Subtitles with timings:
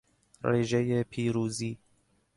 [0.43, 1.77] رژهی پیروزی